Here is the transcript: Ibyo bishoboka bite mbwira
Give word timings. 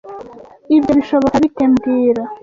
Ibyo 0.77 0.91
bishoboka 0.99 1.35
bite 1.43 1.63
mbwira 1.71 2.21